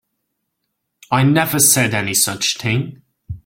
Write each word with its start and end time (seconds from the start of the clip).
I 1.11 1.21
never 1.21 1.59
said 1.59 1.93
any 1.93 2.15
such 2.15 2.57
thing. 2.57 3.03